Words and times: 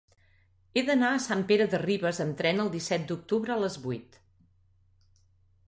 He 0.73 0.81
d'anar 0.87 1.11
a 1.17 1.19
Sant 1.25 1.43
Pere 1.51 1.67
de 1.73 1.81
Ribes 1.83 2.21
amb 2.25 2.37
tren 2.41 2.63
el 2.65 2.73
disset 2.77 3.07
d'octubre 3.13 3.55
a 3.57 3.61
les 3.65 3.79
vuit. 3.87 4.21